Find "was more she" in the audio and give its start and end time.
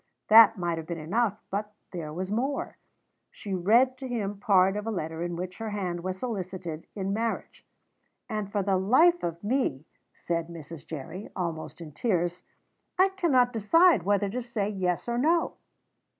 2.11-3.53